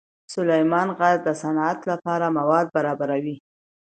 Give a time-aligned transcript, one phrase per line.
[0.33, 3.35] سلیمان غر د صنعت لپاره مواد برابروي.